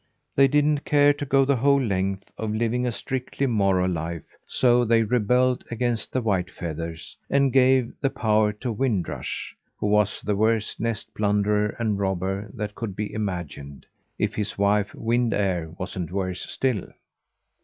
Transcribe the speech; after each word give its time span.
They 0.35 0.47
didn't 0.47 0.83
care 0.83 1.13
to 1.13 1.25
go 1.27 1.45
the 1.45 1.57
whole 1.57 1.79
length 1.79 2.31
of 2.35 2.55
living 2.55 2.87
a 2.87 2.91
strictly 2.91 3.45
moral 3.45 3.87
life, 3.91 4.35
so 4.47 4.83
they 4.83 5.03
rebelled 5.03 5.63
against 5.69 6.11
the 6.11 6.23
Whitefeathers, 6.23 7.15
and 7.29 7.53
gave 7.53 7.93
the 8.01 8.09
power 8.09 8.51
to 8.53 8.71
Wind 8.71 9.07
Rush, 9.07 9.55
who 9.77 9.85
was 9.85 10.19
the 10.21 10.35
worst 10.35 10.79
nest 10.79 11.13
plunderer 11.13 11.75
and 11.77 11.99
robber 11.99 12.49
that 12.55 12.73
could 12.73 12.95
be 12.95 13.13
imagined 13.13 13.85
if 14.17 14.33
his 14.33 14.57
wife, 14.57 14.91
Wind 14.95 15.35
Air, 15.35 15.69
wasn't 15.77 16.11
worse 16.11 16.49
still. 16.51 16.87